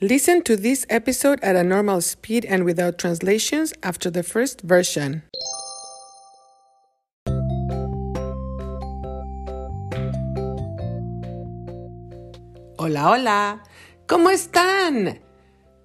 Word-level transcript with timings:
Listen 0.00 0.42
to 0.42 0.56
this 0.56 0.84
episode 0.90 1.38
at 1.40 1.54
a 1.54 1.62
normal 1.62 2.00
speed 2.00 2.44
and 2.46 2.64
without 2.64 2.98
translations 2.98 3.72
after 3.84 4.10
the 4.10 4.24
first 4.24 4.60
version. 4.62 5.22
Hola, 12.76 13.10
hola. 13.10 13.62
¿Cómo 14.06 14.30
están? 14.30 15.20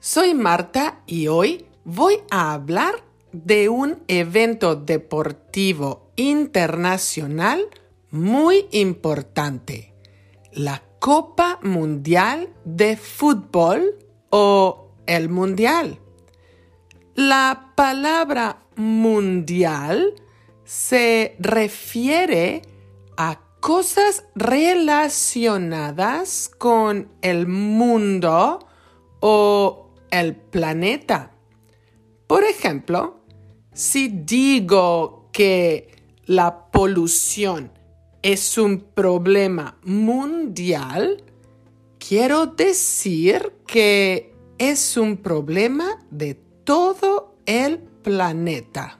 Soy 0.00 0.34
Marta 0.34 1.00
y 1.06 1.28
hoy 1.28 1.64
voy 1.84 2.18
a 2.30 2.52
hablar 2.52 3.02
de 3.32 3.70
un 3.70 4.02
evento 4.06 4.76
deportivo 4.76 6.12
internacional 6.16 7.70
muy 8.10 8.66
importante, 8.70 9.94
la 10.52 10.82
Copa 11.04 11.60
Mundial 11.62 12.48
de 12.64 12.96
Fútbol 12.96 13.98
o 14.30 14.88
el 15.06 15.28
Mundial. 15.28 16.00
La 17.14 17.72
palabra 17.74 18.62
mundial 18.76 20.14
se 20.64 21.36
refiere 21.38 22.62
a 23.18 23.38
cosas 23.60 24.24
relacionadas 24.34 26.50
con 26.56 27.10
el 27.20 27.48
mundo 27.48 28.66
o 29.20 29.90
el 30.10 30.34
planeta. 30.34 31.32
Por 32.26 32.44
ejemplo, 32.44 33.20
si 33.74 34.08
digo 34.08 35.28
que 35.32 36.02
la 36.24 36.70
polución 36.70 37.83
es 38.24 38.56
un 38.56 38.80
problema 38.80 39.76
mundial, 39.84 41.22
quiero 41.98 42.46
decir 42.46 43.52
que 43.66 44.34
es 44.56 44.96
un 44.96 45.18
problema 45.18 46.02
de 46.10 46.32
todo 46.64 47.36
el 47.44 47.80
planeta. 47.80 48.98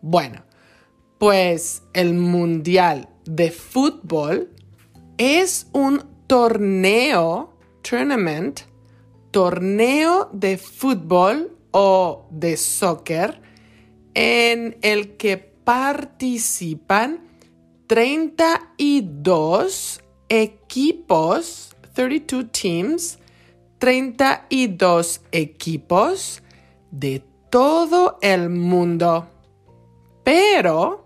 Bueno, 0.00 0.44
pues 1.18 1.82
el 1.92 2.14
Mundial 2.14 3.08
de 3.24 3.50
Fútbol 3.50 4.48
es 5.18 5.66
un 5.72 6.04
torneo, 6.28 7.58
tournament, 7.82 8.60
torneo 9.32 10.30
de 10.32 10.56
fútbol 10.56 11.58
o 11.72 12.28
de 12.30 12.56
soccer 12.56 13.42
en 14.14 14.78
el 14.82 15.16
que 15.16 15.36
participan 15.36 17.29
32 17.90 20.00
equipos, 20.28 21.74
32 21.92 22.52
teams, 22.52 23.18
32 23.80 25.20
equipos 25.32 26.40
de 26.92 27.24
todo 27.50 28.16
el 28.22 28.48
mundo. 28.48 29.26
Pero 30.22 31.04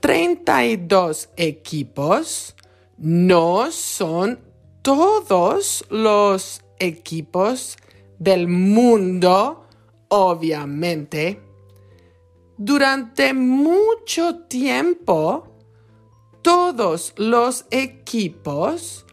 32 0.00 1.30
equipos 1.38 2.54
no 2.98 3.70
son 3.70 4.40
todos 4.82 5.86
los 5.88 6.60
equipos 6.78 7.78
del 8.18 8.46
mundo, 8.46 9.64
obviamente. 10.08 11.40
Durante 12.58 13.32
mucho 13.32 14.40
tiempo, 14.40 15.53
todos 16.44 17.12
los 17.16 17.64
equipos 17.70 19.06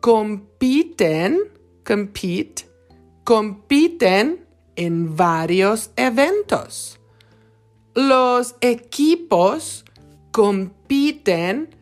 compiten, 0.00 1.40
compete, 1.82 2.68
compiten 3.24 4.46
en 4.76 5.16
varios 5.16 5.90
eventos. 5.96 7.00
Los 7.94 8.56
equipos 8.60 9.86
compiten 10.30 11.74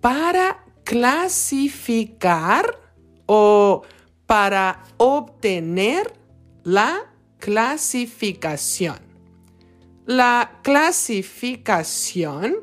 para 0.00 0.64
clasificar 0.84 2.80
o 3.26 3.82
para 4.24 4.82
obtener 4.96 6.14
la 6.64 7.12
clasificación. 7.38 8.96
La 10.06 10.60
clasificación 10.62 12.56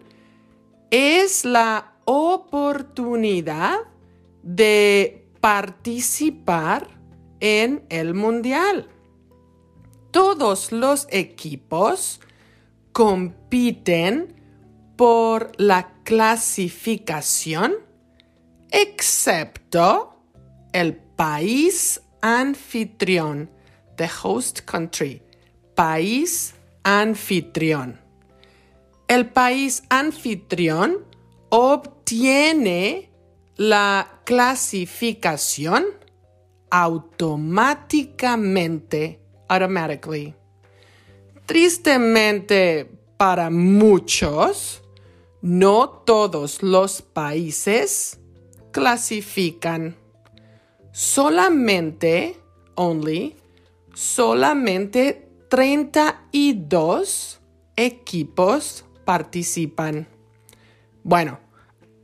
es 0.94 1.44
la 1.44 1.96
oportunidad 2.06 3.80
de 4.44 5.28
participar 5.42 6.88
en 7.40 7.84
el 7.90 8.14
mundial. 8.14 8.88
Todos 10.12 10.72
los 10.72 11.08
equipos 11.09 12.20
compiten 12.92 14.36
por 14.96 15.53
la 15.58 15.96
clasificación, 16.03 17.74
excepto 18.70 20.16
el 20.74 20.96
país 20.96 22.03
anfitrión, 22.22 23.50
the 23.98 24.08
host 24.22 24.59
country, 24.59 25.24
país 25.74 26.53
anfitrión 26.84 28.03
el 29.13 29.29
país 29.29 29.84
anfitrión 29.90 31.06
obtiene 31.50 33.12
la 33.56 34.22
clasificación 34.25 35.85
automáticamente. 36.72 39.19
Tristemente 41.46 42.90
para 43.18 43.52
muchos, 43.52 44.81
no 45.41 45.90
todos 45.90 46.63
los 46.63 47.03
países 47.03 48.19
clasifican. 48.72 49.96
Solamente, 50.91 52.40
only, 52.75 53.35
solamente 53.94 55.29
32 55.50 57.40
equipos 57.75 58.85
participan. 59.06 60.08
Bueno, 61.03 61.40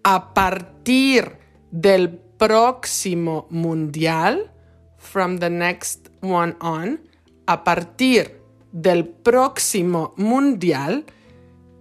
a 0.04 0.34
partir 0.34 1.38
del 1.72 2.10
próximo 2.10 3.48
mundial, 3.50 4.52
from 4.98 5.40
the 5.40 5.50
next 5.50 6.10
one 6.22 6.56
on, 6.62 7.02
a 7.46 7.64
partir 7.64 8.42
del 8.72 9.08
próximo 9.08 10.14
mundial, 10.18 11.06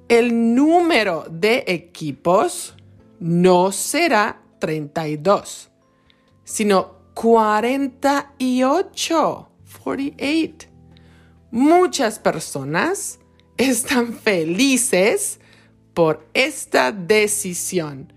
el 0.08 0.54
número 0.54 1.26
de 1.30 1.64
equipos 1.66 2.74
no 3.20 3.72
será 3.72 4.40
32, 4.58 5.70
sino 6.44 6.98
48, 7.14 9.48
48. 9.84 10.68
Muchas 11.50 12.18
personas 12.18 13.17
están 13.58 14.14
felices 14.14 15.40
por 15.92 16.26
esta 16.32 16.92
decisión. 16.92 18.12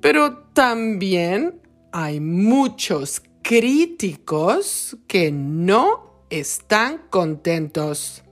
Pero 0.00 0.38
también 0.52 1.60
hay 1.92 2.20
muchos 2.20 3.22
críticos 3.42 4.96
que 5.08 5.32
no 5.32 6.24
están 6.30 7.02
contentos. 7.10 8.22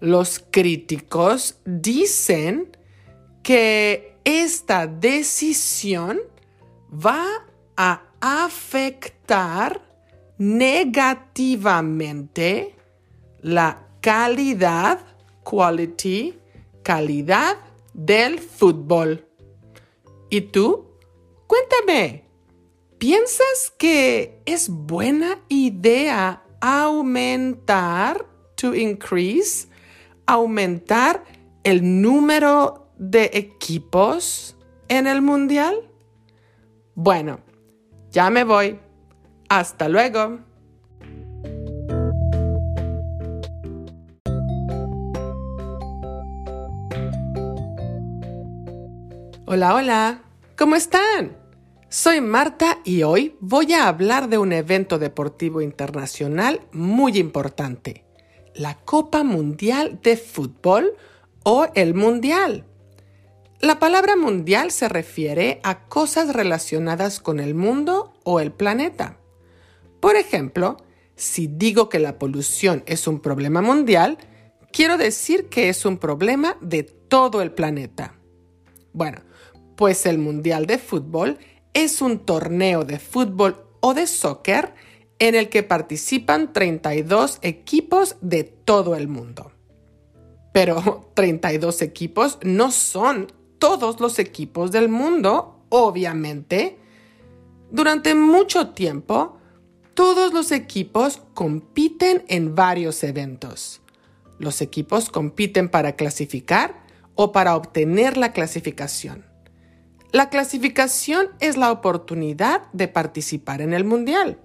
Los 0.00 0.44
críticos 0.50 1.56
dicen 1.64 2.76
que 3.42 4.18
esta 4.24 4.86
decisión 4.86 6.20
va 6.90 7.26
a 7.76 8.02
afectar 8.20 9.80
negativamente 10.38 12.74
la 13.40 13.86
calidad 14.00 15.13
quality, 15.44 16.38
calidad 16.82 17.56
del 17.92 18.40
fútbol. 18.40 19.28
¿Y 20.30 20.40
tú? 20.40 20.86
Cuéntame, 21.46 22.24
¿piensas 22.98 23.72
que 23.78 24.40
es 24.46 24.68
buena 24.68 25.40
idea 25.48 26.42
aumentar, 26.60 28.26
to 28.56 28.74
increase, 28.74 29.68
aumentar 30.26 31.22
el 31.62 32.00
número 32.00 32.88
de 32.96 33.30
equipos 33.34 34.56
en 34.88 35.06
el 35.06 35.22
mundial? 35.22 35.90
Bueno, 36.94 37.40
ya 38.10 38.30
me 38.30 38.44
voy. 38.44 38.78
Hasta 39.48 39.88
luego. 39.88 40.40
Hola, 49.54 49.76
hola. 49.76 50.22
¿Cómo 50.58 50.74
están? 50.74 51.36
Soy 51.88 52.20
Marta 52.20 52.80
y 52.82 53.04
hoy 53.04 53.36
voy 53.38 53.72
a 53.72 53.86
hablar 53.86 54.28
de 54.28 54.36
un 54.36 54.52
evento 54.52 54.98
deportivo 54.98 55.60
internacional 55.60 56.60
muy 56.72 57.18
importante, 57.18 58.04
la 58.56 58.74
Copa 58.74 59.22
Mundial 59.22 60.00
de 60.02 60.16
Fútbol 60.16 60.96
o 61.44 61.68
el 61.76 61.94
Mundial. 61.94 62.64
La 63.60 63.78
palabra 63.78 64.16
mundial 64.16 64.72
se 64.72 64.88
refiere 64.88 65.60
a 65.62 65.86
cosas 65.86 66.34
relacionadas 66.34 67.20
con 67.20 67.38
el 67.38 67.54
mundo 67.54 68.12
o 68.24 68.40
el 68.40 68.50
planeta. 68.50 69.20
Por 70.00 70.16
ejemplo, 70.16 70.78
si 71.14 71.46
digo 71.46 71.88
que 71.88 72.00
la 72.00 72.18
polución 72.18 72.82
es 72.86 73.06
un 73.06 73.20
problema 73.20 73.62
mundial, 73.62 74.18
quiero 74.72 74.98
decir 74.98 75.48
que 75.48 75.68
es 75.68 75.84
un 75.84 75.98
problema 75.98 76.56
de 76.60 76.82
todo 76.82 77.40
el 77.40 77.52
planeta. 77.52 78.18
Bueno, 78.92 79.22
pues 79.76 80.06
el 80.06 80.18
Mundial 80.18 80.66
de 80.66 80.78
Fútbol 80.78 81.38
es 81.74 82.00
un 82.00 82.20
torneo 82.20 82.84
de 82.84 82.98
fútbol 82.98 83.66
o 83.80 83.94
de 83.94 84.06
soccer 84.06 84.74
en 85.18 85.34
el 85.34 85.48
que 85.48 85.62
participan 85.62 86.52
32 86.52 87.38
equipos 87.42 88.16
de 88.20 88.44
todo 88.44 88.94
el 88.94 89.08
mundo. 89.08 89.52
Pero 90.52 91.10
32 91.14 91.82
equipos 91.82 92.38
no 92.42 92.70
son 92.70 93.32
todos 93.58 94.00
los 94.00 94.18
equipos 94.18 94.70
del 94.70 94.88
mundo, 94.88 95.66
obviamente. 95.68 96.78
Durante 97.70 98.14
mucho 98.14 98.68
tiempo, 98.68 99.38
todos 99.94 100.32
los 100.32 100.52
equipos 100.52 101.20
compiten 101.34 102.24
en 102.28 102.54
varios 102.54 103.02
eventos. 103.04 103.80
Los 104.38 104.60
equipos 104.60 105.08
compiten 105.08 105.68
para 105.68 105.96
clasificar 105.96 106.84
o 107.14 107.32
para 107.32 107.56
obtener 107.56 108.16
la 108.16 108.32
clasificación. 108.32 109.33
La 110.14 110.30
clasificación 110.30 111.30
es 111.40 111.56
la 111.56 111.72
oportunidad 111.72 112.70
de 112.72 112.86
participar 112.86 113.60
en 113.60 113.74
el 113.74 113.82
Mundial. 113.82 114.38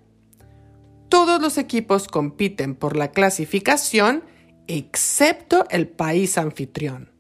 Todos 1.10 1.40
los 1.40 1.60
equipos 1.60 2.08
compiten 2.08 2.74
por 2.74 2.96
la 2.98 3.12
clasificación 3.12 4.24
excepto 4.66 5.68
el 5.70 5.88
país 5.88 6.40
anfitrión. 6.40 7.12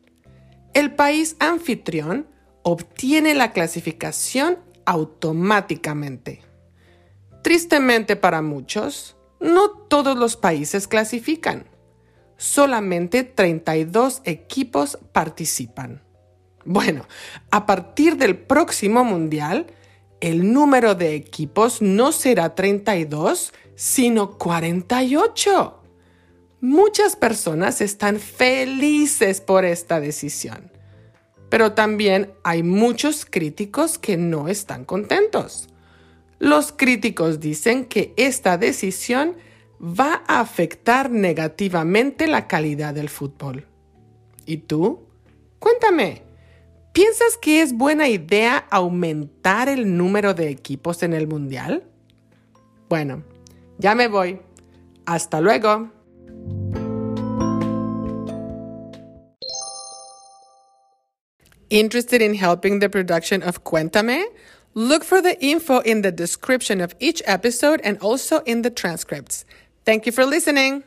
El 0.74 0.96
país 0.96 1.36
anfitrión 1.38 2.28
obtiene 2.64 3.36
la 3.36 3.52
clasificación 3.52 4.58
automáticamente. 4.84 6.42
Tristemente 7.44 8.16
para 8.16 8.42
muchos, 8.42 9.16
no 9.40 9.70
todos 9.70 10.18
los 10.18 10.38
países 10.38 10.88
clasifican. 10.88 11.68
Solamente 12.36 13.24
32 13.24 14.24
equipos 14.26 14.98
participan. 15.12 16.09
Bueno, 16.66 17.06
a 17.52 17.66
partir 17.66 18.18
del 18.18 18.38
próximo 18.38 19.04
Mundial, 19.04 19.68
el 20.22 20.52
número 20.52 20.96
de 20.96 21.16
equipos 21.16 21.82
no 21.82 22.12
será 22.12 22.56
32, 22.56 23.54
sino 23.76 24.38
48. 24.38 25.82
Muchas 26.62 27.16
personas 27.16 27.80
están 27.80 28.20
felices 28.20 29.40
por 29.40 29.64
esta 29.64 30.02
decisión, 30.02 30.72
pero 31.50 31.72
también 31.72 32.34
hay 32.44 32.64
muchos 32.64 33.26
críticos 33.26 33.98
que 33.98 34.18
no 34.18 34.50
están 34.50 34.84
contentos. 34.84 35.70
Los 36.38 36.74
críticos 36.74 37.40
dicen 37.40 37.86
que 37.86 38.14
esta 38.18 38.58
decisión 38.58 39.38
va 39.82 40.24
a 40.28 40.42
afectar 40.42 41.10
negativamente 41.10 42.28
la 42.28 42.48
calidad 42.48 42.94
del 42.94 43.08
fútbol. 43.08 43.66
¿Y 44.46 44.58
tú? 44.58 45.08
Cuéntame. 45.60 46.29
¿Piensas 46.94 47.38
que 47.38 47.62
es 47.62 47.74
buena 47.74 48.08
idea 48.10 48.66
aumentar 48.70 49.70
el 49.70 49.96
número 49.96 50.34
de 50.34 50.50
equipos 50.50 51.04
en 51.04 51.14
el 51.14 51.28
Mundial? 51.28 51.84
Bueno, 52.90 53.24
ya 53.78 53.96
me 53.96 54.08
voy. 54.08 54.40
Hasta 55.06 55.40
luego. 55.40 55.90
Interested 61.70 62.22
in 62.22 62.34
helping 62.34 62.80
the 62.80 62.90
production 62.90 63.44
of 63.44 63.64
Cuéntame? 63.64 64.26
Look 64.74 65.04
for 65.04 65.22
the 65.22 65.40
info 65.40 65.80
in 65.82 66.02
the 66.02 66.12
description 66.12 66.82
of 66.82 66.96
each 67.00 67.22
episode 67.26 67.80
and 67.84 68.00
also 68.00 68.42
in 68.46 68.64
the 68.64 68.72
transcripts. 68.72 69.46
Thank 69.86 70.06
you 70.06 70.12
for 70.12 70.26
listening. 70.26 70.84